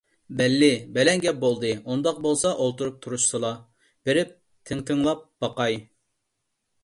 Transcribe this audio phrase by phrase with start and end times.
[0.37, 0.69] بەللى!
[0.93, 1.73] بەلەن گەپ بولدى!
[1.89, 3.51] ئۇنداق بولسا ئولتۇرۇپ تۇرۇشسىلا،
[4.09, 4.31] بېرىپ
[4.71, 5.77] تىڭ تىڭلاپ باقاي.